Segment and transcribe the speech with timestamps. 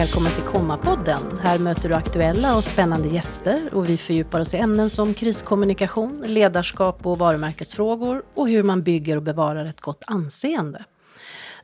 [0.00, 1.38] Välkommen till Komma-podden.
[1.42, 6.24] Här möter du aktuella och spännande gäster och vi fördjupar oss i ämnen som kriskommunikation,
[6.26, 10.84] ledarskap och varumärkesfrågor och hur man bygger och bevarar ett gott anseende.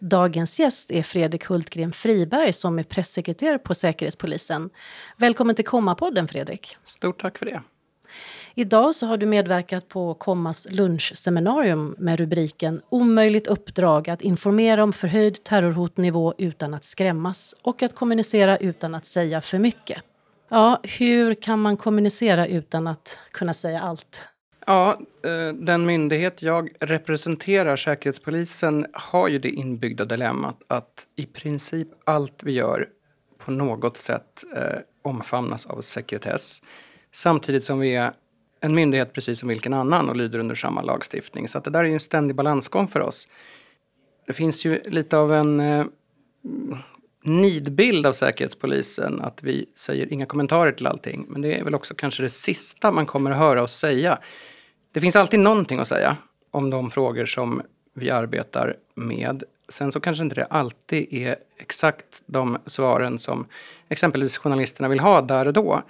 [0.00, 4.70] Dagens gäst är Fredrik Hultgren Friberg som är pressekreterare på Säkerhetspolisen.
[5.16, 6.76] Välkommen till Komma-podden Fredrik.
[6.84, 7.62] Stort tack för det.
[8.58, 14.92] Idag så har du medverkat på Kommas lunchseminarium med rubriken Omöjligt uppdrag att informera om
[14.92, 20.02] förhöjd terrorhotnivå utan att skrämmas och att kommunicera utan att säga för mycket.
[20.48, 24.28] Ja, hur kan man kommunicera utan att kunna säga allt?
[24.66, 31.88] Ja, eh, den myndighet jag representerar, Säkerhetspolisen, har ju det inbyggda dilemmat att i princip
[32.04, 32.88] allt vi gör
[33.38, 36.62] på något sätt eh, omfamnas av sekretess.
[37.12, 38.12] Samtidigt som vi är
[38.60, 41.48] en myndighet precis som vilken annan och lyder under samma lagstiftning.
[41.48, 43.28] Så att det där är ju en ständig balansgång för oss.
[44.26, 45.86] Det finns ju lite av en eh,
[47.22, 51.26] nidbild av Säkerhetspolisen att vi säger inga kommentarer till allting.
[51.28, 54.18] Men det är väl också kanske det sista man kommer att höra oss säga.
[54.92, 56.16] Det finns alltid någonting att säga
[56.50, 57.62] om de frågor som
[57.94, 59.44] vi arbetar med.
[59.68, 63.46] Sen så kanske inte det alltid är exakt de svaren som
[63.88, 65.82] exempelvis journalisterna vill ha där och då.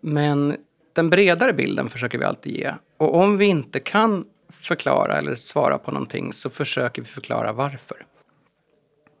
[0.00, 0.56] Men
[0.92, 2.74] den bredare bilden försöker vi alltid ge.
[2.96, 8.06] Och om vi inte kan förklara eller svara på någonting så försöker vi förklara varför.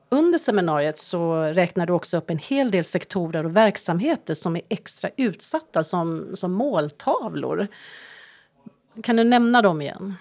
[0.08, 4.62] Under seminariet så räknar du också upp en hel del sektorer och verksamheter som är
[4.68, 7.68] extra utsatta som, som måltavlor.
[9.02, 10.14] Kan du nämna dem igen?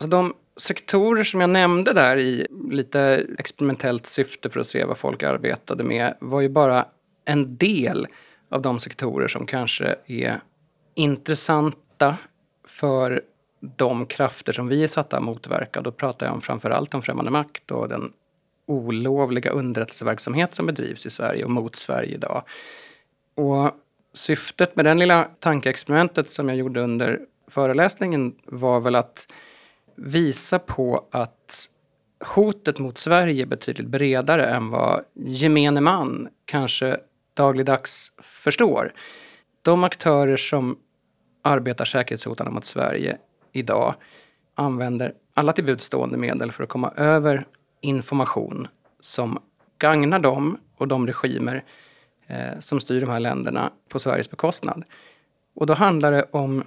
[0.00, 4.98] Så de sektorer som jag nämnde där i lite experimentellt syfte för att se vad
[4.98, 6.86] folk arbetade med var ju bara
[7.24, 8.06] en del
[8.48, 10.40] av de sektorer som kanske är
[10.94, 12.16] intressanta
[12.64, 13.22] för
[13.60, 15.80] de krafter som vi är satta att motverka.
[15.80, 18.12] Då pratar jag om framförallt om främmande makt och den
[18.66, 22.42] olovliga underrättelseverksamhet som bedrivs i Sverige och mot Sverige idag.
[23.34, 23.70] Och
[24.12, 29.28] syftet med det lilla tankeexperimentet som jag gjorde under föreläsningen var väl att
[29.96, 31.70] visa på att
[32.34, 37.00] hotet mot Sverige är betydligt bredare än vad gemene man kanske
[37.38, 38.92] dagligdags förstår.
[39.62, 40.78] De aktörer som
[41.42, 43.18] arbetar säkerhetshotande mot Sverige
[43.52, 43.94] idag
[44.54, 47.46] använder alla till budstående medel för att komma över
[47.80, 48.68] information
[49.00, 49.38] som
[49.78, 51.64] gagnar dem och de regimer
[52.26, 54.84] eh, som styr de här länderna på Sveriges bekostnad.
[55.54, 56.64] Och då handlar det om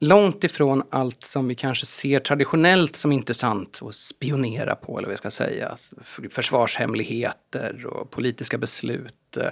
[0.00, 5.12] långt ifrån allt som vi kanske ser traditionellt som intressant att spionera på, eller vad
[5.12, 5.76] jag ska säga.
[6.30, 9.36] Försvarshemligheter och politiska beslut.
[9.36, 9.50] Eh,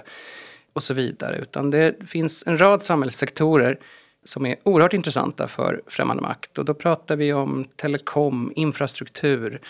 [0.73, 1.37] och så vidare.
[1.37, 3.79] Utan det finns en rad samhällssektorer
[4.23, 6.57] som är oerhört intressanta för främmande makt.
[6.57, 9.61] Och då pratar vi om telekom, infrastruktur,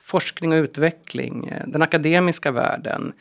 [0.00, 3.12] forskning och utveckling, eh, den akademiska världen,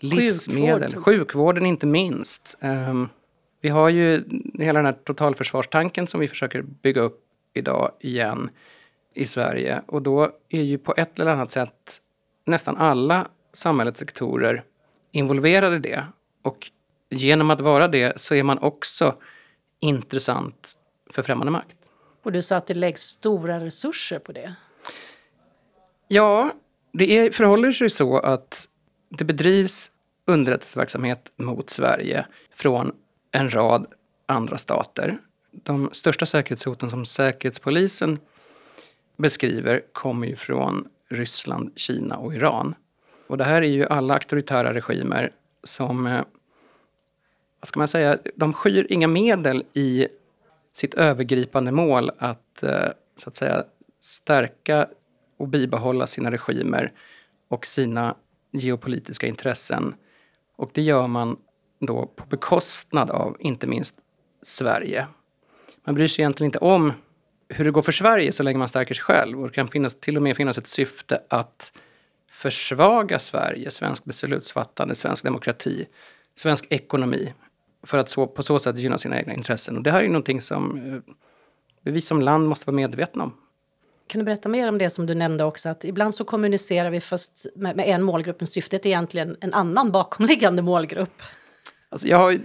[0.00, 1.04] livsmedel, Sjukvård.
[1.04, 2.58] sjukvården inte minst.
[2.60, 3.08] Um,
[3.60, 4.24] vi har ju
[4.54, 7.22] hela den här totalförsvarstanken som vi försöker bygga upp
[7.54, 8.50] idag igen
[9.14, 9.82] i Sverige.
[9.86, 12.00] Och då är ju på ett eller annat sätt
[12.44, 14.64] nästan alla samhällets sektorer
[15.12, 16.04] involverade i det.
[16.42, 16.70] Och
[17.10, 19.14] genom att vara det så är man också
[19.80, 20.72] intressant
[21.10, 21.76] för främmande makt.
[22.22, 24.54] Och du sa att det läggs stora resurser på det?
[26.08, 26.50] Ja,
[26.92, 28.68] det är, förhåller sig så att
[29.08, 29.90] det bedrivs
[30.24, 32.92] underrättelseverksamhet mot Sverige från
[33.30, 33.86] en rad
[34.26, 35.18] andra stater.
[35.50, 38.18] De största säkerhetshoten som Säkerhetspolisen
[39.16, 42.74] beskriver kommer ju från Ryssland, Kina och Iran.
[43.26, 45.30] Och det här är ju alla auktoritära regimer
[45.62, 46.22] som eh,
[47.66, 50.08] vad ska man säga, de skyr inga medel i
[50.72, 53.64] sitt övergripande mål att, eh, så att säga,
[53.98, 54.88] stärka
[55.36, 56.92] och bibehålla sina regimer
[57.48, 58.14] och sina
[58.52, 59.94] geopolitiska intressen.
[60.56, 61.36] Och det gör man
[61.80, 63.94] då på bekostnad av inte minst
[64.42, 65.06] Sverige.
[65.84, 66.92] Man bryr sig egentligen inte om
[67.48, 69.40] hur det går för Sverige så länge man stärker sig själv.
[69.40, 71.72] Och det kan finnas, till och med finnas ett syfte att
[72.30, 75.86] försvaga Sverige, svensk beslutsfattande, svensk demokrati,
[76.34, 77.32] svensk ekonomi
[77.82, 79.76] för att så, på så sätt gynna sina egna intressen.
[79.76, 80.92] Och det här är någonting som
[81.84, 83.34] eh, vi som land måste vara medvetna om.
[84.06, 87.00] Kan du berätta mer om det som du nämnde också, att ibland så kommunicerar vi
[87.00, 91.22] först med, med en målgrupp, men syftet är egentligen en annan bakomliggande målgrupp.
[91.88, 92.38] Alltså jag har,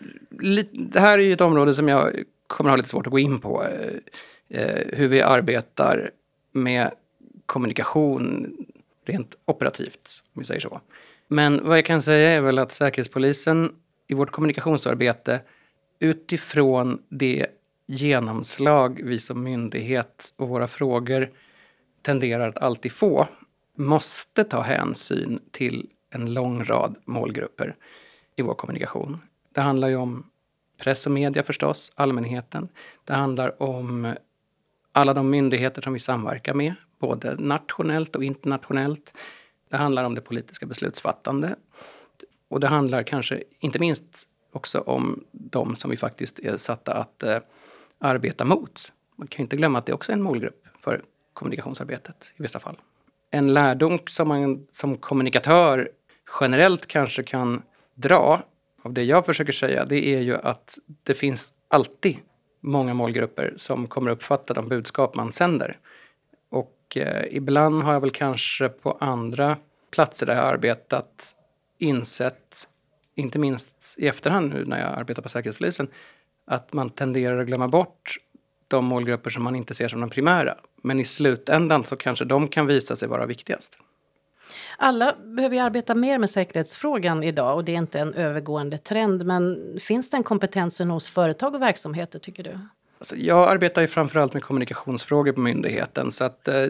[0.92, 3.40] det här är ju ett område som jag kommer ha lite svårt att gå in
[3.40, 3.64] på.
[3.64, 6.12] Eh, eh, hur vi arbetar
[6.52, 6.92] med
[7.46, 8.54] kommunikation
[9.06, 10.82] rent operativt, om vi säger så.
[11.28, 13.72] Men vad jag kan säga är väl att Säkerhetspolisen
[14.12, 15.42] i vårt kommunikationsarbete
[16.00, 17.48] utifrån det
[17.86, 21.32] genomslag vi som myndighet och våra frågor
[22.02, 23.28] tenderar att alltid få
[23.76, 27.76] måste ta hänsyn till en lång rad målgrupper
[28.36, 29.18] i vår kommunikation.
[29.54, 30.30] Det handlar ju om
[30.78, 32.68] press och media förstås, allmänheten.
[33.04, 34.16] Det handlar om
[34.92, 39.14] alla de myndigheter som vi samverkar med, både nationellt och internationellt.
[39.70, 41.56] Det handlar om det politiska beslutsfattande.
[42.52, 47.24] Och det handlar kanske inte minst också om de som vi faktiskt är satta att
[47.24, 47.38] eh,
[48.00, 48.94] arbeta mot.
[49.16, 51.04] Man kan inte glömma att det också är en målgrupp för
[51.34, 52.78] kommunikationsarbetet i vissa fall.
[53.32, 55.90] En lärdom som man som kommunikatör
[56.42, 57.62] generellt kanske kan
[57.96, 58.42] dra
[58.84, 62.18] av det jag försöker säga, det är ju att det finns alltid
[62.60, 65.78] många målgrupper som kommer uppfatta de budskap man sänder.
[66.50, 69.58] Och eh, ibland har jag väl kanske på andra
[69.92, 71.36] platser där jag arbetat
[71.82, 72.68] insett,
[73.16, 75.88] inte minst i efterhand nu när jag arbetar på Säkerhetspolisen,
[76.46, 78.18] att man tenderar att glömma bort
[78.68, 80.56] de målgrupper som man inte ser som de primära.
[80.84, 83.78] Men i slutändan så kanske de kan visa sig vara viktigast.
[84.78, 89.26] Alla behöver arbeta mer med säkerhetsfrågan idag och det är inte en övergående trend.
[89.26, 92.60] Men finns den kompetensen hos företag och verksamheter tycker du?
[92.98, 96.64] Alltså jag arbetar ju framförallt med kommunikationsfrågor på myndigheten så att eh,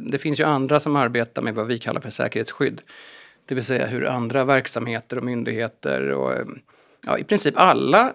[0.00, 2.82] det finns ju andra som arbetar med vad vi kallar för säkerhetsskydd.
[3.46, 6.46] Det vill säga hur andra verksamheter och myndigheter och eh,
[7.06, 8.14] ja, i princip alla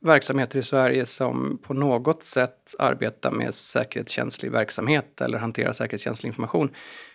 [0.00, 6.70] verksamheter i Sverige som på något sätt arbetar med säkerhetskänslig verksamhet eller hanterar säkerhetskänslig information.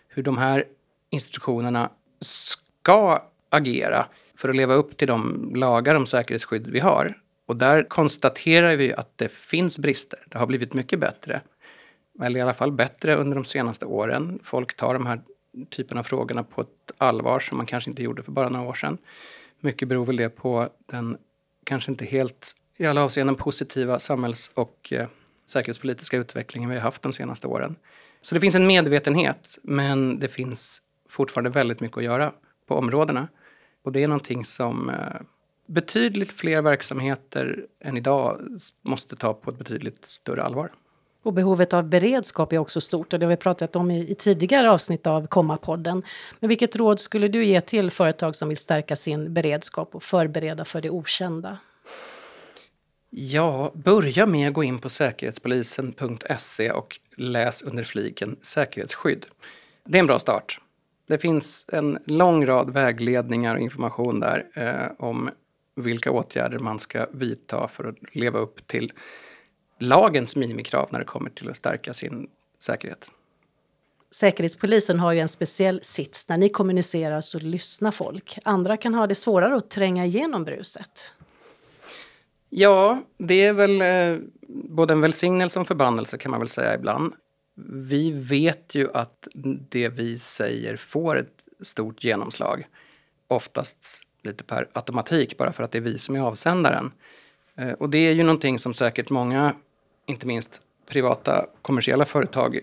[0.08, 0.66] Hur de här
[1.10, 1.90] institutionerna
[2.20, 4.06] ska agera
[4.36, 7.18] för att leva upp till de lagar om säkerhetsskydd vi har.
[7.46, 10.20] Och där konstaterar vi att det finns brister.
[10.30, 11.42] Det har blivit mycket bättre.
[12.22, 14.40] Eller i alla fall bättre under de senaste åren.
[14.44, 15.22] Folk tar de här
[15.70, 18.74] typen av frågorna på ett allvar som man kanske inte gjorde för bara några år
[18.74, 18.98] sedan.
[19.60, 21.18] Mycket beror väl det på den
[21.64, 25.08] kanske inte helt i alla avseenden positiva samhälls och eh,
[25.46, 27.76] säkerhetspolitiska utvecklingen vi har haft de senaste åren.
[28.22, 32.34] Så det finns en medvetenhet, men det finns fortfarande väldigt mycket att göra
[32.68, 33.28] på områdena.
[33.84, 35.22] Och det är någonting som eh,
[35.68, 38.40] betydligt fler verksamheter än idag
[38.82, 40.72] måste ta på ett betydligt större allvar.
[41.24, 44.16] Och behovet av beredskap är också stort och det har vi pratat om i, i
[44.16, 46.04] tidigare avsnitt av Komma-podden.
[46.40, 50.66] Men vilket råd skulle du ge till företag som vill stärka sin beredskap och förbereda
[50.66, 51.58] för det okända?
[53.10, 59.26] Ja, börja med att gå in på säkerhetspolisen.se och läs under fliken säkerhetsskydd.
[59.86, 60.60] Det är en bra start.
[61.08, 65.30] Det finns en lång rad vägledningar och information där eh, om
[65.76, 68.92] vilka åtgärder man ska vidta för att leva upp till
[69.84, 72.28] lagens minimikrav när det kommer till att stärka sin
[72.60, 73.12] säkerhet.
[74.12, 76.30] Säkerhetspolisen har ju en speciell sits.
[76.30, 78.38] När ni kommunicerar så lyssnar folk.
[78.44, 81.14] Andra kan ha det svårare att tränga igenom bruset.
[82.50, 86.76] Ja, det är väl eh, både en välsignelse och en förbannelse kan man väl säga
[86.76, 87.14] ibland.
[87.74, 89.28] Vi vet ju att
[89.70, 92.68] det vi säger får ett stort genomslag.
[93.28, 96.92] Oftast lite per automatik, bara för att det är vi som är avsändaren.
[97.56, 99.56] Eh, och det är ju någonting som säkert många,
[100.06, 102.60] inte minst privata kommersiella företag,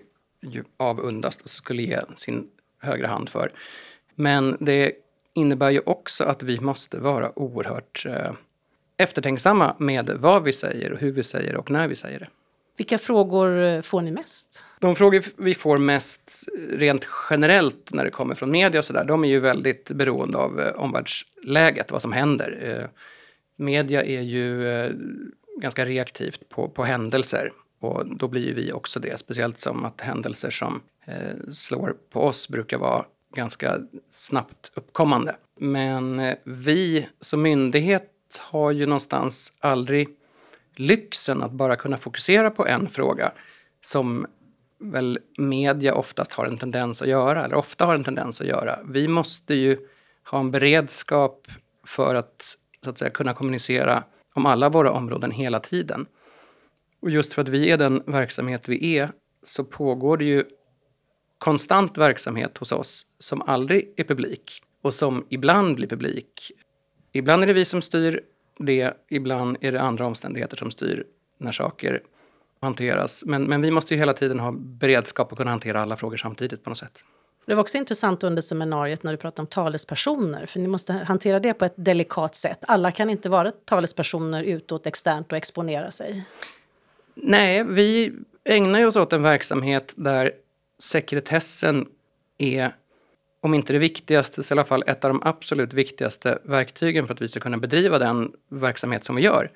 [0.76, 2.48] avundas och skulle ge sin
[2.78, 3.52] högra hand för.
[4.14, 4.92] Men det
[5.34, 8.32] innebär ju också att vi måste vara oerhört eh,
[8.96, 12.28] eftertänksamma med vad vi säger och hur vi säger och när vi säger det.
[12.76, 14.64] Vilka frågor eh, får ni mest?
[14.78, 19.24] De frågor vi får mest rent generellt när det kommer från media och sådär, de
[19.24, 22.58] är ju väldigt beroende av eh, omvärldsläget, vad som händer.
[22.62, 23.00] Eh,
[23.56, 24.64] media är ju
[25.60, 30.00] ganska reaktivt på, på händelser och då blir ju vi också det, speciellt som att
[30.00, 33.78] händelser som eh, slår på oss brukar vara ganska
[34.10, 35.36] snabbt uppkommande.
[35.56, 40.08] Men eh, vi som myndighet har ju någonstans aldrig
[40.76, 43.32] lyxen att bara kunna fokusera på en fråga
[43.84, 44.26] som
[44.78, 48.78] väl media oftast har en tendens att göra, eller ofta har en tendens att göra.
[48.84, 49.78] Vi måste ju
[50.30, 51.48] ha en beredskap
[51.86, 54.04] för att, så att säga, kunna kommunicera
[54.40, 56.06] om alla våra områden hela tiden.
[57.00, 60.44] Och just för att vi är den verksamhet vi är så pågår det ju
[61.38, 66.52] konstant verksamhet hos oss som aldrig är publik och som ibland blir publik
[67.12, 68.20] Ibland är det vi som styr
[68.58, 71.04] det, ibland är det andra omständigheter som styr
[71.38, 72.02] när saker
[72.60, 73.24] hanteras.
[73.26, 76.64] Men, men vi måste ju hela tiden ha beredskap att kunna hantera alla frågor samtidigt
[76.64, 77.04] på något sätt.
[77.50, 81.40] Det var också intressant under seminariet när du pratade om talespersoner, för ni måste hantera
[81.40, 82.58] det på ett delikat sätt.
[82.62, 86.24] Alla kan inte vara talespersoner utåt externt och exponera sig.
[87.14, 88.12] Nej, vi
[88.44, 90.32] ägnar oss åt en verksamhet där
[90.78, 91.88] sekretessen
[92.38, 92.76] är
[93.40, 97.14] om inte det viktigaste, så i alla fall ett av de absolut viktigaste verktygen för
[97.14, 99.50] att vi ska kunna bedriva den verksamhet som vi gör.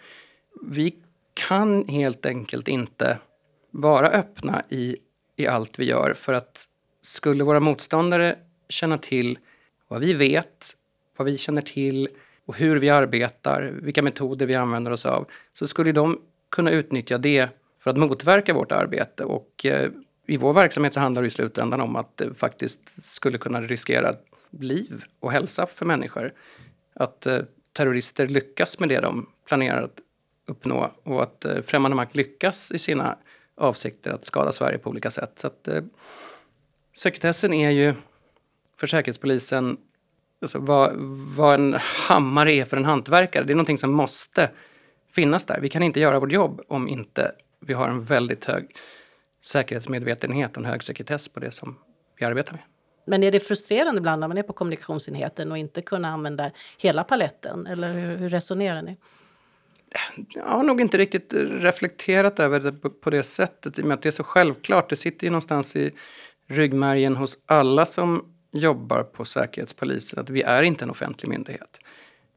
[0.63, 0.95] Vi
[1.35, 3.19] kan helt enkelt inte
[3.71, 4.97] vara öppna i,
[5.37, 6.69] i allt vi gör för att
[7.05, 8.37] skulle våra motståndare
[8.69, 9.39] känna till
[9.89, 10.77] vad vi vet,
[11.17, 12.09] vad vi känner till
[12.47, 16.21] och hur vi arbetar, vilka metoder vi använder oss av, så skulle de
[16.51, 17.49] kunna utnyttja det
[17.81, 19.25] för att motverka vårt arbete.
[19.25, 19.91] Och eh,
[20.27, 24.15] i vår verksamhet så handlar det i slutändan om att det faktiskt skulle kunna riskera
[24.51, 26.33] liv och hälsa för människor.
[26.95, 27.41] Att eh,
[27.73, 30.01] terrorister lyckas med det de planerar att
[30.47, 33.19] uppnå och att eh, främmande makt lyckas i sina
[33.57, 35.33] avsikter att skada Sverige på olika sätt.
[35.37, 35.83] Så att, eh,
[36.97, 37.95] sekretessen är ju
[38.77, 39.77] för Säkerhetspolisen
[40.43, 40.93] alltså vad,
[41.37, 43.45] vad en hammare är för en hantverkare.
[43.45, 44.51] Det är någonting som måste
[45.13, 45.61] finnas där.
[45.61, 48.77] Vi kan inte göra vårt jobb om inte vi har en väldigt hög
[49.41, 51.79] säkerhetsmedvetenhet och en hög sekretess på det som
[52.19, 52.63] vi arbetar med.
[53.07, 57.05] Men är det frustrerande ibland när man är på kommunikationsenheten och inte kunna använda hela
[57.05, 57.67] paletten?
[57.67, 58.97] Eller hur, hur resonerar ni?
[60.35, 63.95] Jag har nog inte riktigt reflekterat över det på, på det sättet i och med
[63.95, 64.91] att det är så självklart.
[64.91, 65.91] Det sitter ju någonstans i
[66.49, 71.79] ryggmärgen hos alla som jobbar på Säkerhetspolisen att vi är inte en offentlig myndighet.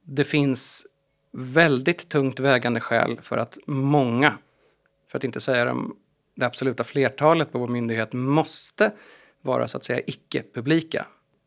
[0.04, 0.86] Det finns
[1.32, 4.34] väldigt tungt vägande skäl för att många,
[5.12, 5.96] för att inte säga de,
[6.36, 8.92] det absoluta flertalet på vår myndighet, måste
[9.42, 11.06] vara så att säga icke-publika.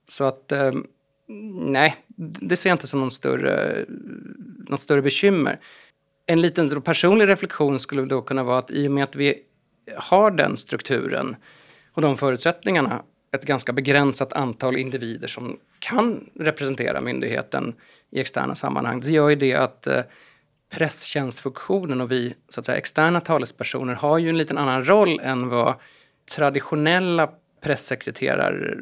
[0.09, 0.73] Så att eh,
[1.61, 3.85] nej, det ser jag inte som någon större,
[4.69, 5.61] något större bekymmer.
[6.27, 9.43] En liten personlig reflektion skulle då kunna vara att i och med att vi
[9.97, 11.37] har den strukturen
[11.93, 17.75] och de förutsättningarna, ett ganska begränsat antal individer som kan representera myndigheten
[18.11, 20.03] i externa sammanhang, det gör ju det att eh,
[20.71, 25.49] presstjänstfunktionen och vi så att säga, externa talespersoner har ju en liten annan roll än
[25.49, 25.75] vad
[26.37, 27.31] traditionella
[27.61, 28.79] pressekreterare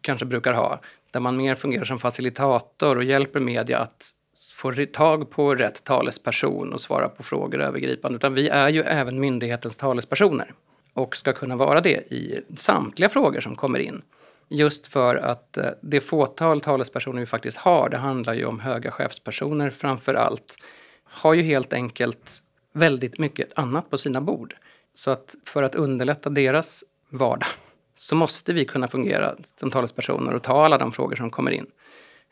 [0.00, 0.80] kanske brukar ha.
[1.10, 4.10] Där man mer fungerar som facilitator och hjälper media att
[4.54, 8.16] få tag på rätt talesperson och svara på frågor övergripande.
[8.16, 10.54] Utan vi är ju även myndighetens talespersoner
[10.94, 14.02] och ska kunna vara det i samtliga frågor som kommer in.
[14.48, 18.90] Just för att eh, det fåtal talespersoner vi faktiskt har, det handlar ju om höga
[18.90, 20.56] chefspersoner framför allt,
[21.04, 24.56] har ju helt enkelt väldigt mycket annat på sina bord.
[24.94, 27.48] Så att för att underlätta deras vardag
[27.94, 31.66] så måste vi kunna fungera som talespersoner och ta alla de frågor som kommer in.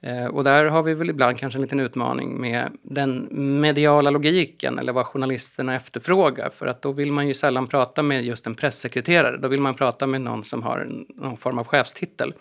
[0.03, 3.29] Eh, och där har vi väl ibland kanske en liten utmaning med den
[3.61, 6.51] mediala logiken eller vad journalisterna efterfrågar.
[6.51, 9.37] För att då vill man ju sällan prata med just en pressekreterare.
[9.37, 12.35] Då vill man prata med någon som har någon form av chefstitel.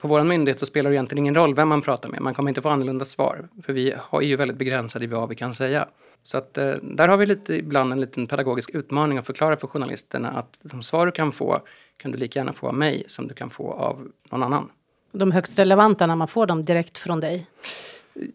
[0.00, 2.22] På vår myndighet så spelar det egentligen ingen roll vem man pratar med.
[2.22, 3.48] Man kommer inte få annorlunda svar.
[3.62, 5.88] För vi är ju väldigt begränsade i vad vi kan säga.
[6.22, 9.66] Så att eh, där har vi lite, ibland en liten pedagogisk utmaning att förklara för
[9.66, 11.60] journalisterna att de svar du kan få
[11.96, 14.70] kan du lika gärna få av mig som du kan få av någon annan.
[15.12, 17.46] De högst relevanta när man får dem direkt från dig?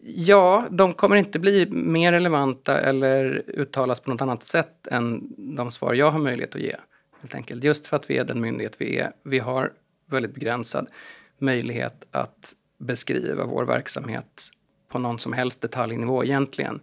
[0.02, 5.70] Ja, de kommer inte bli mer relevanta eller uttalas på något annat sätt än de
[5.70, 6.76] svar jag har möjlighet att ge.
[7.20, 7.64] Helt enkelt.
[7.64, 9.12] Just för att vi är den myndighet vi är.
[9.22, 9.72] Vi har
[10.06, 10.88] väldigt begränsad
[11.38, 14.50] möjlighet att beskriva vår verksamhet
[14.88, 16.80] på någon som helst detaljnivå egentligen.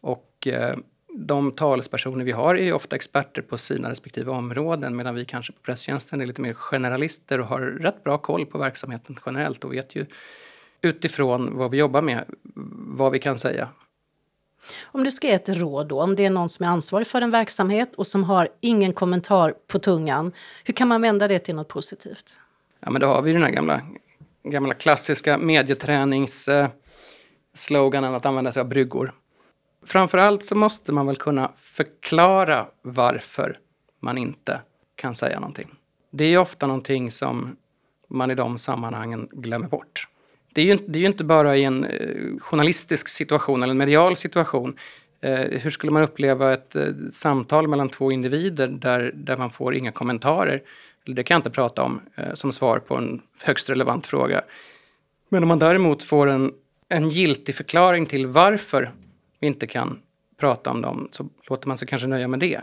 [0.00, 0.76] Och eh,
[1.14, 5.58] de talespersoner vi har är ofta experter på sina respektive områden medan vi kanske på
[5.62, 9.94] presstjänsten är lite mer generalister och har rätt bra koll på verksamheten generellt och vet
[9.94, 10.06] ju
[10.80, 12.24] utifrån vad vi jobbar med
[12.94, 13.68] vad vi kan säga.
[14.84, 17.22] Om du ska ge ett råd då, om det är någon som är ansvarig för
[17.22, 20.32] en verksamhet och som har ingen kommentar på tungan,
[20.64, 22.40] hur kan man vända det till något positivt?
[22.80, 23.80] Ja, men då har vi den här gamla,
[24.42, 29.14] gamla klassiska medieträningssloganen att använda sig av bryggor.
[29.86, 33.58] Framförallt så måste man väl kunna förklara varför
[34.00, 34.60] man inte
[34.96, 35.74] kan säga någonting.
[36.10, 37.56] Det är ju ofta någonting som
[38.08, 40.08] man i de sammanhangen glömmer bort.
[40.52, 43.78] Det är ju, det är ju inte bara i en eh, journalistisk situation eller en
[43.78, 44.76] medial situation.
[45.20, 49.74] Eh, hur skulle man uppleva ett eh, samtal mellan två individer där, där man får
[49.74, 50.62] inga kommentarer?
[51.06, 54.42] Det kan jag inte prata om eh, som svar på en högst relevant fråga.
[55.28, 56.52] Men om man däremot får en,
[56.88, 58.92] en giltig förklaring till varför
[59.42, 59.98] vi inte kan
[60.36, 62.60] prata om dem så låter man sig kanske nöja med det.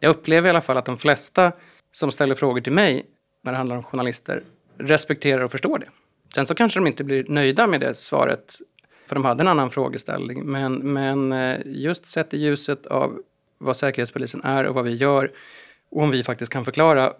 [0.00, 1.52] Jag upplever i alla fall att de flesta
[1.92, 3.06] som ställer frågor till mig
[3.42, 4.42] när det handlar om journalister
[4.78, 5.88] respekterar och förstår det.
[6.34, 8.54] Sen så kanske de inte blir nöjda med det svaret
[9.06, 10.44] för de hade en annan frågeställning.
[10.44, 13.22] Men, men eh, just sett i ljuset av
[13.58, 15.32] vad Säkerhetspolisen är och vad vi gör
[15.90, 17.12] och om vi faktiskt kan förklara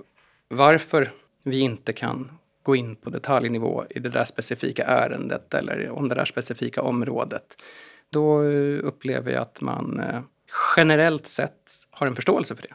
[0.48, 1.10] varför
[1.42, 6.14] vi inte kan gå in på detaljnivå i det där specifika ärendet eller om det
[6.14, 7.56] där specifika området
[8.12, 10.20] då eh, upplever jag att man eh,
[10.76, 12.74] generellt sett har en förståelse för det.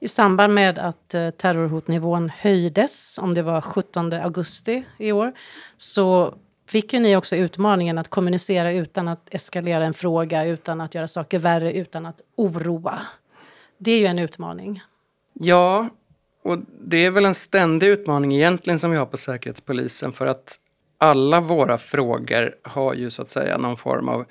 [0.00, 5.32] I samband med att eh, terrorhotnivån höjdes, om det var 17 augusti i år,
[5.76, 6.34] så
[6.66, 11.08] fick ju ni också utmaningen att kommunicera utan att eskalera en fråga, utan att göra
[11.08, 12.98] saker värre, utan att oroa.
[13.78, 14.82] Det är ju en utmaning.
[15.32, 15.88] Ja,
[16.42, 20.58] och det är väl en ständig utmaning egentligen som vi har på Säkerhetspolisen för att
[21.02, 24.24] alla våra frågor har ju så att säga någon form av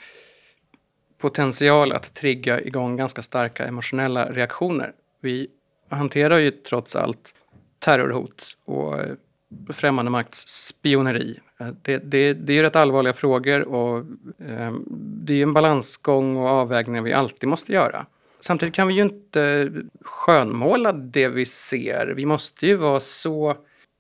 [1.17, 4.93] potential att trigga igång ganska starka emotionella reaktioner.
[5.21, 5.47] Vi
[5.89, 7.35] hanterar ju trots allt
[7.79, 9.13] terrorhot och eh,
[9.69, 11.39] främmande makts spioneri.
[11.59, 13.97] Eh, det, det, det är ju rätt allvarliga frågor och
[14.47, 18.05] eh, det är ju en balansgång och avvägningar vi alltid måste göra.
[18.39, 22.13] Samtidigt kan vi ju inte skönmåla det vi ser.
[22.15, 23.55] Vi måste ju vara så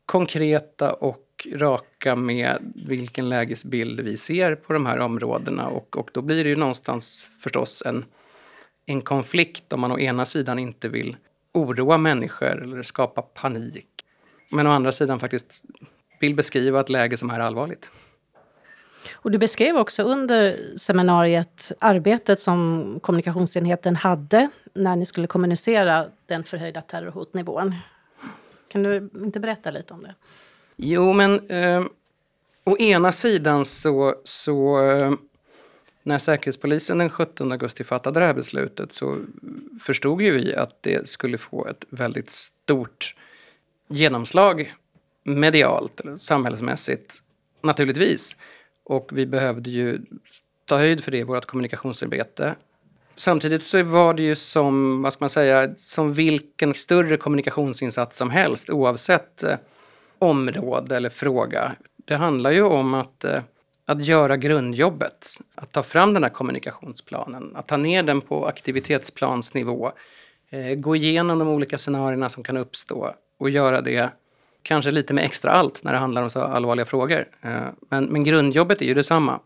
[0.05, 6.21] konkreta och raka med vilken lägesbild vi ser på de här områdena och, och då
[6.21, 8.05] blir det ju någonstans förstås en,
[8.85, 11.17] en konflikt om man å ena sidan inte vill
[11.53, 13.87] oroa människor eller skapa panik.
[14.51, 15.61] Men å andra sidan faktiskt
[16.19, 17.89] vill beskriva ett läge som är allvarligt.
[19.13, 26.43] Och du beskrev också under seminariet arbetet som kommunikationsenheten hade när ni skulle kommunicera den
[26.43, 27.75] förhöjda terrorhotnivån.
[28.71, 30.15] Kan du inte berätta lite om det?
[30.83, 31.83] Jo, men eh,
[32.63, 35.13] å ena sidan så, så eh,
[36.03, 39.17] när Säkerhetspolisen den 17 augusti fattade det här beslutet så
[39.81, 43.15] förstod ju vi att det skulle få ett väldigt stort
[43.87, 44.73] genomslag
[45.23, 47.21] medialt eller samhällsmässigt,
[47.61, 48.35] naturligtvis.
[48.83, 50.01] Och vi behövde ju
[50.65, 52.55] ta höjd för det i vårt kommunikationsarbete.
[53.15, 58.29] Samtidigt så var det ju som, vad ska man säga, som vilken större kommunikationsinsats som
[58.29, 59.55] helst oavsett eh,
[60.21, 61.75] område eller fråga.
[61.95, 63.41] Det handlar ju om att, eh,
[63.85, 69.91] att göra grundjobbet, att ta fram den här kommunikationsplanen, att ta ner den på aktivitetsplansnivå,
[70.49, 74.09] eh, gå igenom de olika scenarierna som kan uppstå och göra det
[74.63, 77.25] kanske lite med extra allt när det handlar om så allvarliga frågor.
[77.41, 79.39] Eh, men, men grundjobbet är ju detsamma.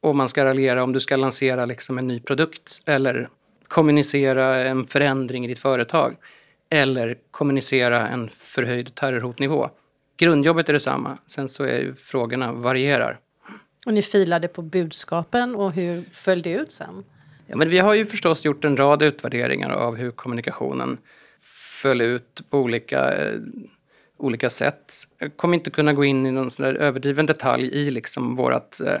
[0.00, 3.28] Om man ska raljera om du ska lansera liksom en ny produkt eller
[3.68, 6.16] kommunicera en förändring i ditt företag
[6.70, 9.70] eller kommunicera en förhöjd terrorhotnivå.
[10.16, 13.20] Grundjobbet är detsamma, sen så är frågorna varierar.
[13.86, 17.04] Och ni filade på budskapen och hur föll det ut sen?
[17.46, 20.98] Ja, men vi har ju förstås gjort en rad utvärderingar av hur kommunikationen
[21.82, 23.38] föll ut på olika eh,
[24.16, 24.94] olika sätt.
[25.18, 29.00] Jag kommer inte kunna gå in i någon sån överdriven detalj i liksom vårt eh,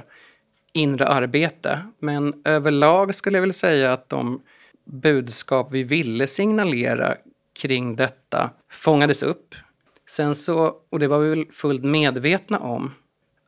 [0.72, 1.78] inre arbete.
[1.98, 4.42] Men överlag skulle jag vilja säga att de
[4.84, 7.16] budskap vi ville signalera
[7.60, 9.54] kring detta fångades upp.
[10.06, 12.90] Sen så, och det var vi väl fullt medvetna om,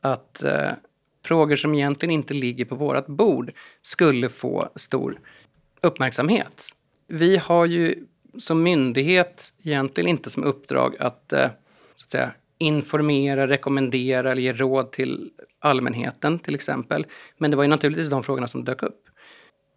[0.01, 0.71] att eh,
[1.25, 5.19] frågor som egentligen inte ligger på vårt bord skulle få stor
[5.81, 6.69] uppmärksamhet.
[7.07, 8.05] Vi har ju
[8.37, 11.49] som myndighet egentligen inte som uppdrag att, eh,
[11.95, 17.05] så att säga, informera, rekommendera eller ge råd till allmänheten till exempel.
[17.37, 19.03] Men det var ju naturligtvis de frågorna som dök upp.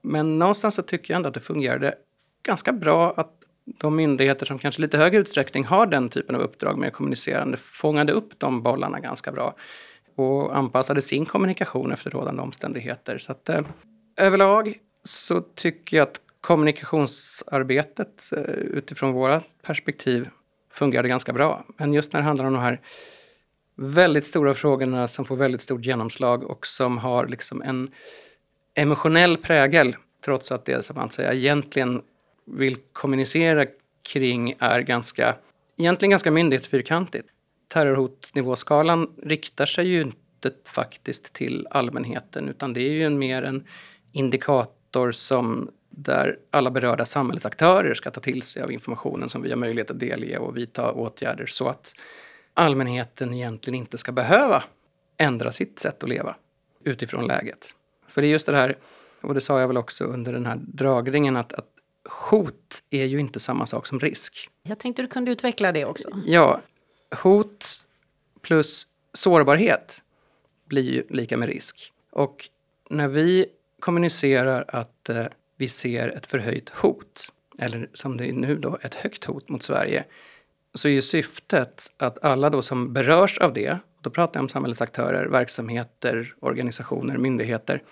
[0.03, 1.95] Men någonstans så tycker jag ändå att det fungerade
[2.43, 3.33] ganska bra att
[3.79, 8.13] de myndigheter som kanske lite högre utsträckning har den typen av uppdrag med kommunicerande fångade
[8.13, 9.55] upp de bollarna ganska bra
[10.15, 13.19] och anpassade sin kommunikation efter rådande omständigheter.
[13.19, 13.61] Så att eh,
[14.17, 20.29] överlag så tycker jag att kommunikationsarbetet eh, utifrån våra perspektiv
[20.73, 21.65] fungerade ganska bra.
[21.77, 22.81] Men just när det handlar om de här
[23.77, 27.91] väldigt stora frågorna som får väldigt stort genomslag och som har liksom en
[28.75, 32.03] emotionell prägel, trots att det som man säger egentligen
[32.53, 33.67] vill kommunicera
[34.03, 35.37] kring är ganska,
[35.77, 37.29] egentligen ganska myndighetsfyrkantigt.
[37.69, 43.65] Terrorhotnivåskalan riktar sig ju inte faktiskt till allmänheten utan det är ju en mer en
[44.13, 49.57] indikator som där alla berörda samhällsaktörer ska ta till sig av informationen som vi har
[49.57, 51.95] möjlighet att delge och vidta åtgärder så att
[52.55, 54.65] allmänheten egentligen inte ska behöva
[55.17, 56.37] ändra sitt sätt att leva
[56.85, 57.75] utifrån läget.
[58.09, 58.79] För det är just det här,
[59.21, 61.69] och det sa jag väl också under den här dragningen, att, att
[62.11, 64.51] hot är ju inte samma sak som risk.
[64.63, 66.09] Jag tänkte du kunde utveckla det också.
[66.27, 66.61] Ja,
[67.23, 67.87] hot
[68.41, 70.03] plus sårbarhet
[70.67, 71.93] blir ju lika med risk.
[72.11, 72.49] Och
[72.91, 73.47] när vi
[73.81, 78.95] kommunicerar att eh, vi ser ett förhöjt hot, eller som det är nu då, ett
[78.95, 80.05] högt hot mot Sverige,
[80.75, 84.49] så är ju syftet att alla då som berörs av det, då pratar jag om
[84.49, 87.83] samhällets aktörer, verksamheter, organisationer, myndigheter,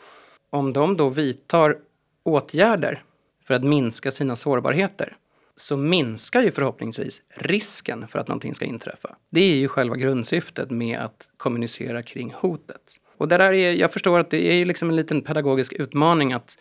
[0.50, 1.78] om de då vidtar
[2.22, 3.02] åtgärder
[3.48, 5.16] för att minska sina sårbarheter,
[5.56, 9.16] så minskar ju förhoppningsvis risken för att någonting ska inträffa.
[9.30, 12.82] Det är ju själva grundsyftet med att kommunicera kring hotet.
[13.16, 16.58] Och det där är, jag förstår att det är liksom en liten pedagogisk utmaning att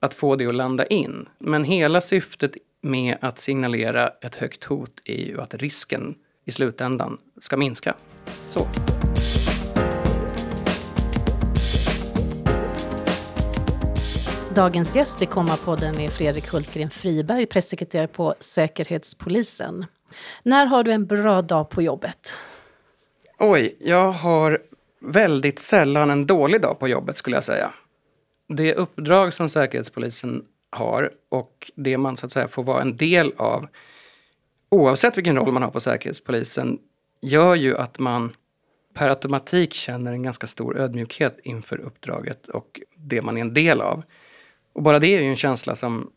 [0.00, 1.28] att få det att landa in.
[1.38, 6.14] Men hela syftet med att signalera ett högt hot är ju att risken
[6.44, 7.94] i slutändan ska minska.
[8.46, 8.60] Så.
[14.54, 19.86] Dagens gäst i Kommapodden är Fredrik Hultgren Friberg, pressekreterare på Säkerhetspolisen.
[20.42, 22.34] När har du en bra dag på jobbet?
[23.38, 24.62] Oj, jag har
[25.00, 27.70] väldigt sällan en dålig dag på jobbet skulle jag säga.
[28.48, 33.32] Det uppdrag som Säkerhetspolisen har och det man så att säga får vara en del
[33.36, 33.68] av
[34.68, 36.78] oavsett vilken roll man har på Säkerhetspolisen
[37.20, 38.36] gör ju att man
[38.94, 43.80] per automatik känner en ganska stor ödmjukhet inför uppdraget och det man är en del
[43.80, 44.02] av.
[44.74, 46.10] Och bara det är ju en känsla som,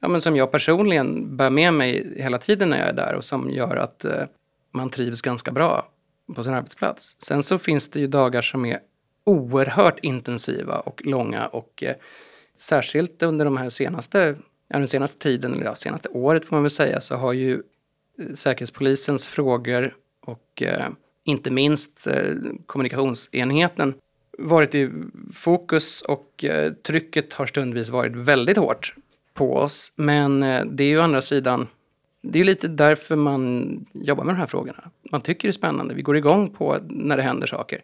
[0.00, 3.24] ja, men som jag personligen bär med mig hela tiden när jag är där och
[3.24, 4.24] som gör att eh,
[4.70, 5.88] man trivs ganska bra
[6.34, 7.16] på sin arbetsplats.
[7.18, 8.78] Sen så finns det ju dagar som är
[9.24, 11.94] oerhört intensiva och långa och eh,
[12.58, 14.36] särskilt under de här senaste,
[14.68, 17.62] ja, den senaste tiden, eller ja, senaste året får man väl säga, så har ju
[18.18, 20.88] eh, Säkerhetspolisens frågor och eh,
[21.24, 22.34] inte minst eh,
[22.66, 23.94] kommunikationsenheten
[24.38, 24.90] varit i
[25.34, 28.94] fokus och eh, trycket har stundvis varit väldigt hårt
[29.34, 29.92] på oss.
[29.96, 31.68] Men eh, det är ju å andra sidan,
[32.22, 34.90] det är lite därför man jobbar med de här frågorna.
[35.10, 37.82] Man tycker det är spännande, vi går igång på när det händer saker.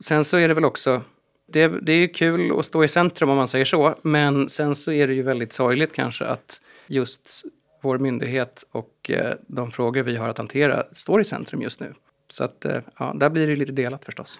[0.00, 1.02] Sen så är det väl också,
[1.46, 4.74] det, det är ju kul att stå i centrum om man säger så, men sen
[4.74, 7.44] så är det ju väldigt sorgligt kanske att just
[7.82, 11.94] vår myndighet och eh, de frågor vi har att hantera står i centrum just nu.
[12.30, 14.38] Så att, eh, ja, där blir det lite delat förstås.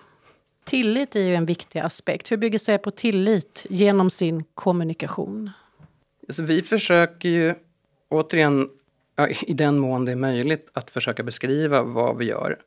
[0.65, 2.33] Tillit är ju en viktig aspekt.
[2.33, 5.51] Hur bygger sig på tillit genom sin kommunikation?
[6.29, 7.55] Alltså, vi försöker ju
[8.09, 8.69] återigen,
[9.17, 12.59] ja, i den mån det är möjligt, att försöka beskriva vad vi gör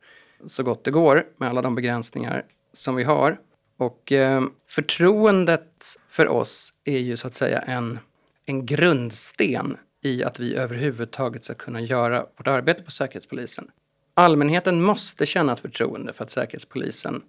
[0.45, 3.39] så gott det går med alla de begränsningar som vi har.
[3.77, 7.99] Och eh, förtroendet för oss är ju så att säga en,
[8.45, 13.71] en grundsten i att vi överhuvudtaget ska kunna göra vårt arbete på Säkerhetspolisen.
[14.13, 17.21] Allmänheten måste känna ett förtroende för att Säkerhetspolisen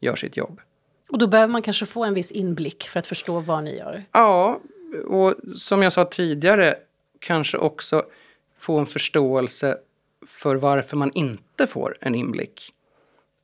[0.00, 0.60] gör sitt jobb.
[1.10, 4.04] Och då behöver man kanske få en viss inblick för att förstå vad ni gör?
[4.12, 4.60] Ja,
[5.06, 6.74] och som jag sa tidigare,
[7.18, 8.02] kanske också
[8.58, 9.78] få en förståelse
[10.26, 12.72] för varför man inte får en inblick.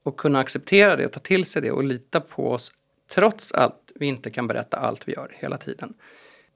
[0.02, 2.72] Och kunna acceptera det, ta till sig det och lita på oss
[3.08, 5.94] trots att vi inte kan berätta allt vi gör hela tiden.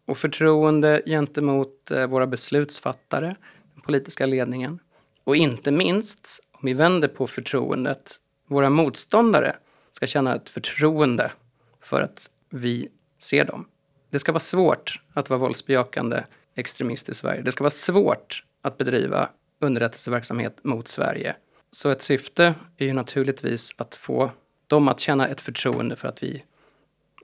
[0.05, 3.37] Och förtroende gentemot eh, våra beslutsfattare,
[3.75, 4.79] den politiska ledningen.
[5.25, 9.57] Och inte minst, om vi vänder på förtroendet, våra motståndare
[9.97, 11.33] ska känna ett förtroende
[11.81, 13.69] för att vi ser dem.
[14.11, 17.43] Det ska vara svårt att vara våldsbejakande extremist i Sverige.
[17.43, 19.29] Det ska vara svårt att bedriva
[19.61, 21.37] underrättelseverksamhet mot Sverige.
[21.71, 24.31] Så ett syfte är ju naturligtvis att få
[24.67, 26.45] dem att känna ett förtroende för att vi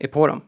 [0.00, 0.40] är på dem.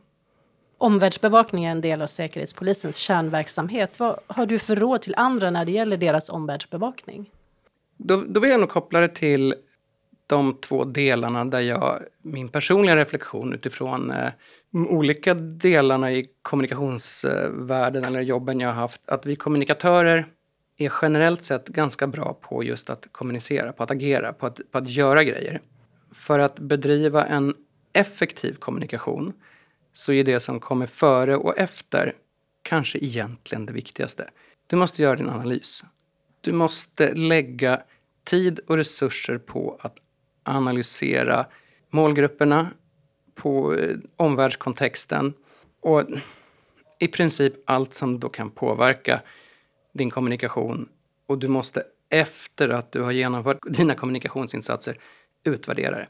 [0.79, 3.99] Omvärldsbevakning är en del av Säkerhetspolisens kärnverksamhet.
[3.99, 7.31] Vad har du för råd till andra när det gäller deras omvärldsbevakning?
[7.97, 9.55] Då, då vill jag nog koppla det till
[10.27, 14.31] de två delarna där jag, min personliga reflektion utifrån eh,
[14.73, 20.27] olika delarna i kommunikationsvärlden eller jobben jag har haft, att vi kommunikatörer
[20.77, 24.79] är generellt sett ganska bra på just att kommunicera, på att agera, på att, på
[24.79, 25.61] att göra grejer.
[26.13, 27.55] För att bedriva en
[27.93, 29.33] effektiv kommunikation
[29.93, 32.15] så är det som kommer före och efter
[32.63, 34.31] kanske egentligen det viktigaste.
[34.67, 35.85] Du måste göra din analys.
[36.41, 37.83] Du måste lägga
[38.25, 39.97] tid och resurser på att
[40.45, 41.47] analysera
[41.91, 42.71] målgrupperna,
[43.35, 45.35] på eh, omvärldskontexten
[45.81, 46.03] och
[46.99, 49.21] i princip allt som då kan påverka
[49.93, 50.89] din kommunikation.
[51.27, 54.99] Och du måste efter att du har genomfört dina kommunikationsinsatser
[55.45, 56.09] utvärdera det.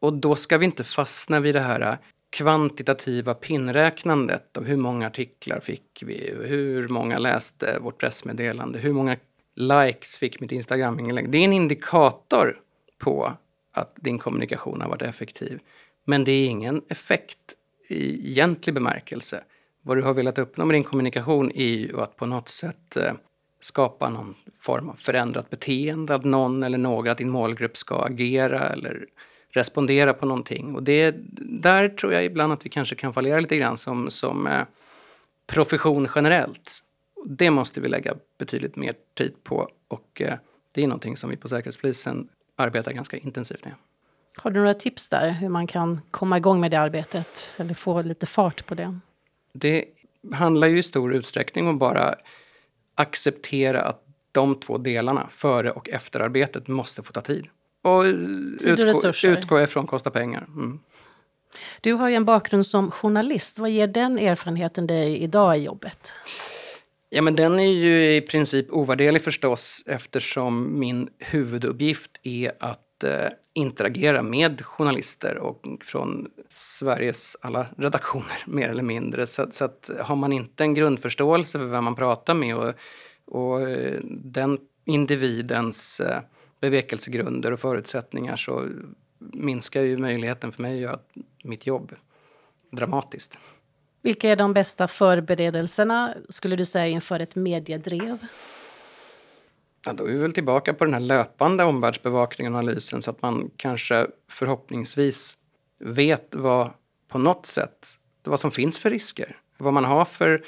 [0.00, 1.98] Och då ska vi inte fastna vid det här
[2.30, 9.16] kvantitativa pinnräknandet av hur många artiklar fick vi, hur många läste vårt pressmeddelande, hur många
[9.54, 11.30] likes fick mitt Instagram-inlägg.
[11.30, 12.60] Det är en indikator
[12.98, 13.32] på
[13.72, 15.60] att din kommunikation har varit effektiv.
[16.04, 17.38] Men det är ingen effekt
[17.88, 19.44] i egentlig bemärkelse.
[19.82, 23.12] Vad du har velat uppnå med din kommunikation är ju att på något sätt eh,
[23.60, 29.06] skapa någon form av förändrat beteende, att någon eller några, din målgrupp ska agera eller
[29.50, 30.74] respondera på någonting.
[30.74, 31.14] Och det,
[31.62, 34.62] där tror jag ibland att vi kanske kan fallera lite grann som, som eh,
[35.46, 36.78] profession generellt.
[37.26, 40.38] Det måste vi lägga betydligt mer tid på och eh,
[40.72, 42.28] det är någonting som vi på Säkerhetspolisen
[42.62, 43.74] arbetar ganska intensivt med.
[44.36, 48.02] Har du några tips där hur man kan komma igång med det arbetet eller få
[48.02, 48.98] lite fart på det?
[49.52, 49.84] Det
[50.32, 52.14] handlar ju i stor utsträckning om bara
[52.94, 57.46] acceptera att de två delarna, före och efterarbetet, måste få ta tid.
[57.82, 58.04] Och
[58.60, 60.44] tid och utgå, utgå ifrån kostar pengar.
[60.48, 60.80] Mm.
[61.80, 63.58] Du har ju en bakgrund som journalist.
[63.58, 66.14] Vad ger den erfarenheten dig idag i jobbet?
[67.14, 73.28] Ja, men den är ju i princip ovärderlig förstås eftersom min huvuduppgift är att eh,
[73.52, 79.26] interagera med journalister och från Sveriges alla redaktioner mer eller mindre.
[79.26, 82.74] Så, så att har man inte en grundförståelse för vem man pratar med och,
[83.24, 86.20] och eh, den individens eh,
[86.60, 88.68] bevekelsegrunder och förutsättningar så
[89.18, 90.98] minskar ju möjligheten för mig att göra
[91.44, 91.92] mitt jobb
[92.70, 93.38] dramatiskt.
[94.02, 98.18] Vilka är de bästa förberedelserna, skulle du säga, inför ett mediedrev?
[99.86, 103.22] Ja, då är vi väl tillbaka på den här löpande omvärldsbevakningen och analysen så att
[103.22, 105.38] man kanske förhoppningsvis
[105.78, 106.70] vet vad
[107.08, 109.36] på något sätt vad som finns för risker.
[109.58, 110.44] Vad man har för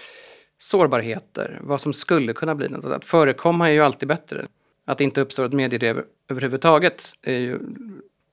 [0.58, 2.84] sårbarheter, vad som skulle kunna bli något.
[2.84, 4.46] Att förekomma är ju alltid bättre.
[4.84, 7.58] Att det inte uppstår ett mediedrev överhuvudtaget är ju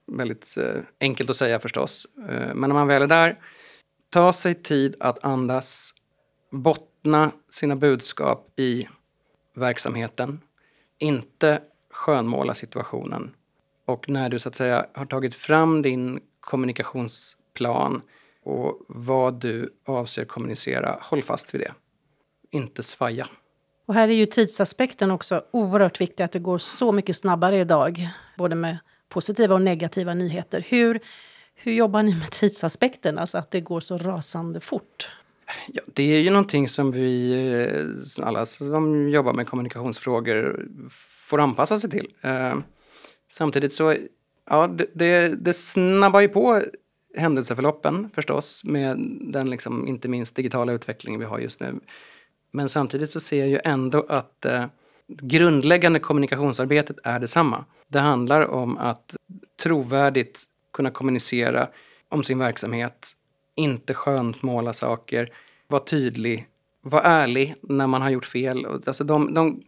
[0.08, 2.08] väldigt eh, enkelt att säga förstås.
[2.30, 3.38] Eh, men när man väl är där,
[4.12, 5.94] ta sig tid att andas,
[6.52, 8.88] bottna sina budskap i
[9.56, 10.40] verksamheten,
[10.98, 13.36] inte skönmåla situationen.
[13.86, 18.02] Och när du så att säga har tagit fram din kommunikationsplan
[18.44, 21.74] och vad du avser kommunicera, håll fast vid det.
[22.52, 23.28] Inte svaja.
[23.86, 28.08] Och här är ju tidsaspekten också oerhört viktig, att det går så mycket snabbare idag,
[28.38, 28.78] både med
[29.10, 30.66] positiva och negativa nyheter.
[30.70, 31.00] Hur,
[31.64, 35.10] hur jobbar ni med tidsaspekten, alltså att det går så rasande fort?
[35.68, 37.34] Ja, det är ju någonting som vi,
[38.18, 40.66] eh, alla som jobbar med kommunikationsfrågor,
[41.30, 42.08] får anpassa sig till.
[42.22, 42.56] Eh,
[43.30, 43.96] samtidigt så,
[44.50, 46.64] ja, det, det, det snabbar ju på
[47.18, 51.80] händelseförloppen förstås, med den liksom, inte minst digitala utvecklingen vi har just nu.
[52.52, 54.66] Men samtidigt så ser jag ju ändå att eh,
[55.08, 57.66] grundläggande kommunikationsarbetet är detsamma.
[57.88, 59.16] Det handlar om att
[59.64, 61.68] trovärdigt kunna kommunicera
[62.10, 63.12] om sin verksamhet,
[63.56, 65.34] inte skönmåla saker,
[65.68, 66.48] vara tydlig,
[66.82, 68.66] vara ärlig när man har gjort fel.
[68.66, 69.64] Alltså de, de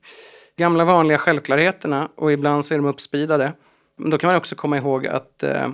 [0.55, 3.53] gamla vanliga självklarheterna, och ibland så är de uppspidade.
[3.95, 5.69] Men då kan man också komma ihåg att eh,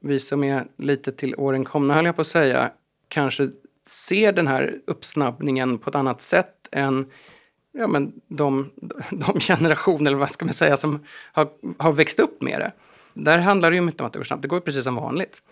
[0.00, 2.70] vi som är lite till åren komna, höll jag på att säga,
[3.08, 3.50] kanske
[3.86, 7.10] ser den här uppsnabbningen på ett annat sätt än
[7.72, 8.70] ja, men de,
[9.10, 12.72] de generationer, eller vad ska man säga, som har, har växt upp med det.
[13.14, 15.42] Där handlar det ju inte om att det går snabbt, det går precis som vanligt.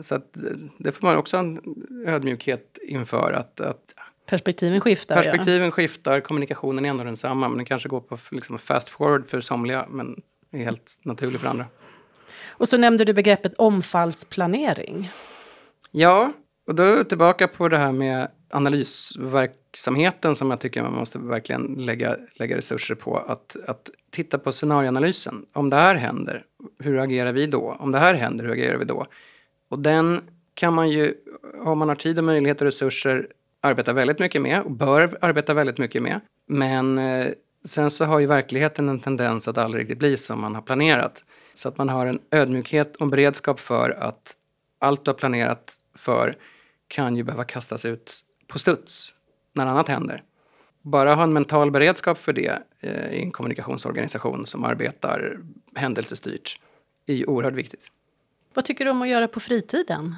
[0.00, 0.36] Så att,
[0.78, 1.60] det får man också en
[2.06, 3.32] ödmjukhet inför.
[3.32, 3.94] Att, att
[4.26, 5.16] perspektiven skiftar.
[5.16, 5.70] Perspektiven ja.
[5.70, 9.86] skiftar, kommunikationen är ändå densamma, men den kanske går på liksom fast forward för somliga,
[9.90, 11.66] men är helt naturlig för andra.
[12.48, 15.10] Och så nämnde du begreppet omfallsplanering.
[15.90, 16.32] Ja,
[16.66, 21.18] och då är vi tillbaka på det här med analysverksamheten som jag tycker man måste
[21.18, 23.16] verkligen lägga, lägga resurser på.
[23.16, 25.46] Att, att titta på scenarioanalysen.
[25.52, 26.44] Om det här händer,
[26.78, 27.76] hur agerar vi då?
[27.80, 29.06] Om det här händer, hur agerar vi då?
[29.68, 30.20] Och den
[30.54, 31.14] kan man ju,
[31.64, 33.28] om man har tid och möjlighet och resurser,
[33.60, 36.20] arbeta väldigt mycket med och bör arbeta väldigt mycket med.
[36.46, 37.26] Men eh,
[37.64, 41.24] sen så har ju verkligheten en tendens att aldrig riktigt bli som man har planerat.
[41.54, 44.36] Så att man har en ödmjukhet och en beredskap för att
[44.78, 46.36] allt du har planerat för
[46.88, 49.14] kan ju behöva kastas ut på studs
[49.52, 50.22] när annat händer.
[50.90, 55.38] Bara ha en mental beredskap för det eh, i en kommunikationsorganisation som arbetar
[55.74, 56.60] händelsestyrt
[57.06, 57.90] är ju oerhört viktigt.
[58.54, 60.16] Vad tycker du om att göra på fritiden?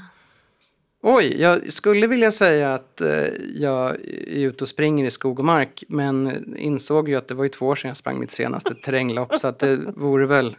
[1.03, 5.45] Oj, jag skulle vilja säga att eh, jag är ute och springer i skog och
[5.45, 8.75] mark men insåg ju att det var ju två år sedan jag sprang mitt senaste
[8.85, 10.57] terränglopp så att det vore väl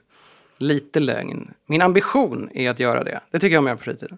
[0.58, 1.54] lite lögn.
[1.66, 3.20] Min ambition är att göra det.
[3.32, 4.18] Det tycker jag om att göra på fritiden.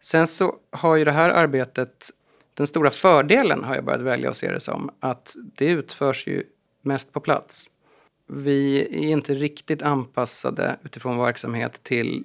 [0.00, 2.10] Sen så har ju det här arbetet,
[2.60, 6.44] den stora fördelen har jag börjat välja att se det som, att det utförs ju
[6.82, 7.70] mest på plats.
[8.26, 12.24] Vi är inte riktigt anpassade utifrån vår verksamhet till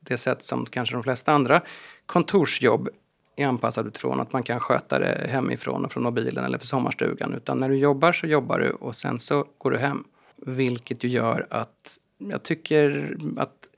[0.00, 1.62] det sätt som kanske de flesta andra
[2.06, 2.88] kontorsjobb
[3.36, 4.20] är anpassade utifrån.
[4.20, 7.34] Att man kan sköta det hemifrån och från mobilen eller för sommarstugan.
[7.34, 10.04] Utan när du jobbar så jobbar du och sen så går du hem.
[10.36, 13.68] Vilket ju gör att jag tycker att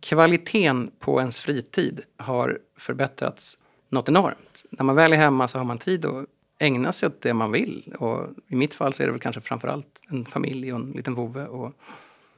[0.00, 4.49] kvaliteten på ens fritid har förbättrats något enormt.
[4.70, 6.26] När man väl är hemma så har man tid att
[6.58, 7.94] ägna sig åt det man vill.
[7.98, 11.14] Och I mitt fall så är det väl kanske framförallt en familj och en liten
[11.14, 11.46] vovve.
[11.46, 11.72] Och,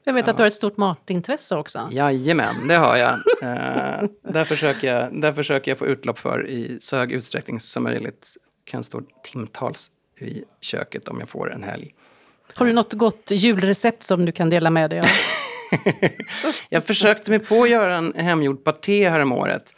[0.05, 0.31] jag vet ja.
[0.31, 1.88] att du har ett stort matintresse också.
[1.92, 3.14] Jajamän, det har jag.
[3.14, 7.83] uh, där, försöker jag där försöker jag få utlopp för i så hög utsträckning som
[7.83, 8.37] möjligt.
[8.64, 9.90] Kan stå timtals
[10.21, 11.95] i köket om jag får en helg.
[12.55, 15.07] Har du något gott julrecept som du kan dela med dig av?
[16.68, 19.75] jag försökte mig på att göra en hemgjord paté häromåret.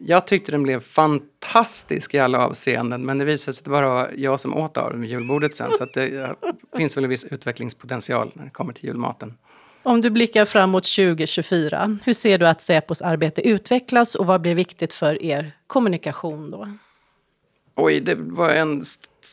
[0.00, 3.88] Jag tyckte den blev fantastisk i alla avseenden, men det visade sig att det bara
[3.88, 5.70] var jag som åt av den vid julbordet sen.
[5.72, 6.34] Så det
[6.76, 9.34] finns väl en viss utvecklingspotential när det kommer till julmaten.
[9.82, 14.54] Om du blickar framåt 2024, hur ser du att Säpos arbete utvecklas och vad blir
[14.54, 16.68] viktigt för er kommunikation då?
[17.74, 18.82] Oj, det var en,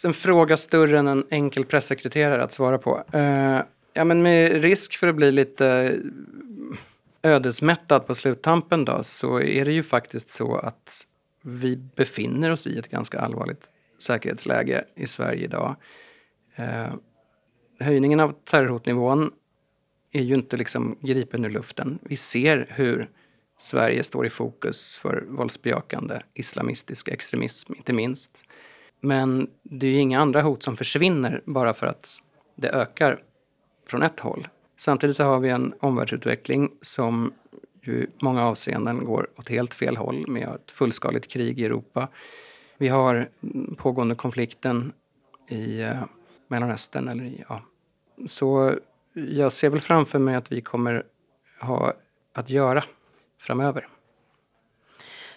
[0.04, 3.04] en fråga större än en enkel pressekreterare att svara på.
[3.16, 3.62] Uh,
[3.94, 5.96] ja, men med risk för att bli lite
[7.26, 11.08] ödesmättad på sluttampen då, så är det ju faktiskt så att
[11.42, 15.76] vi befinner oss i ett ganska allvarligt säkerhetsläge i Sverige idag.
[16.56, 16.94] Eh,
[17.80, 19.32] höjningen av terrorhotnivån
[20.12, 22.00] är ju inte liksom gripen ur luften.
[22.02, 23.10] Vi ser hur
[23.58, 28.46] Sverige står i fokus för våldsbejakande islamistisk extremism, inte minst.
[29.00, 32.18] Men det är ju inga andra hot som försvinner bara för att
[32.56, 33.24] det ökar
[33.88, 34.48] från ett håll.
[34.78, 37.34] Samtidigt så har vi en omvärldsutveckling som
[37.82, 42.08] ju många avseenden går åt helt fel håll med ett fullskaligt krig i Europa.
[42.78, 43.30] Vi har
[43.78, 44.94] pågående konflikten
[45.50, 46.04] i eh,
[46.48, 47.08] Mellanöstern.
[47.08, 47.62] Eller i, ja.
[48.28, 48.76] Så
[49.14, 51.04] jag ser väl framför mig att vi kommer
[51.62, 51.94] ha
[52.34, 52.84] att göra
[53.40, 53.88] framöver.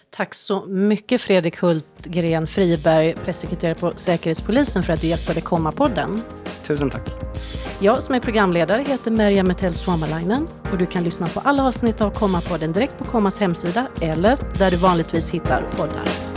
[0.09, 6.19] Tack så mycket Fredrik Hultgren Friberg, pressekreterare på Säkerhetspolisen för att du gästade Komma-podden.
[6.67, 7.09] Tusen tack.
[7.81, 12.01] Jag som är programledare heter Merja Metell Suomalainen och du kan lyssna på alla avsnitt
[12.01, 16.28] av Komma-podden direkt på Kommas hemsida eller där du vanligtvis hittar poddar.